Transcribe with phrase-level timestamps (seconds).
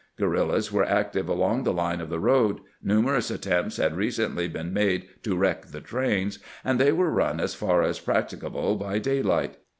[0.19, 5.07] Gruerrillas were active along the line of the road, numerous attempts had recently been made
[5.21, 9.57] to wreck the trains, and they were run as far as practicable by daylight.